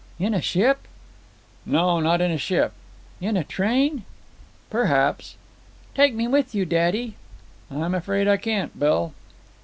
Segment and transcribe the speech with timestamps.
[0.17, 0.87] "In a ship?"
[1.63, 2.73] "No, not in a ship."
[3.21, 4.03] "In a train?"
[4.71, 5.35] "Perhaps."
[5.93, 7.17] "Take me with you, daddy."
[7.69, 9.13] "I'm afraid I can't, Bill."